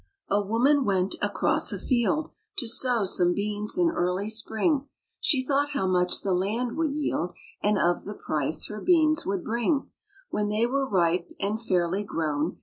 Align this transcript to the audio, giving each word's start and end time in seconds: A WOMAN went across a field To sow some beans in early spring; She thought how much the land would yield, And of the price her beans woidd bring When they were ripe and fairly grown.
A 0.29 0.41
WOMAN 0.41 0.83
went 0.83 1.13
across 1.21 1.71
a 1.71 1.77
field 1.77 2.31
To 2.57 2.65
sow 2.67 3.05
some 3.05 3.35
beans 3.35 3.77
in 3.77 3.91
early 3.91 4.31
spring; 4.31 4.87
She 5.19 5.45
thought 5.45 5.73
how 5.73 5.85
much 5.85 6.21
the 6.23 6.33
land 6.33 6.75
would 6.75 6.95
yield, 6.95 7.33
And 7.61 7.77
of 7.77 8.03
the 8.05 8.15
price 8.15 8.65
her 8.65 8.81
beans 8.81 9.25
woidd 9.25 9.43
bring 9.43 9.91
When 10.31 10.49
they 10.49 10.65
were 10.65 10.89
ripe 10.89 11.29
and 11.39 11.61
fairly 11.61 12.03
grown. 12.03 12.57